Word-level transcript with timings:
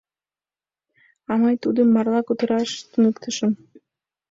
А 1.31 1.33
мый 1.41 1.55
тудым 1.63 1.87
марла 1.95 2.21
кутыраш 2.23 2.71
туныктышым... 2.91 3.51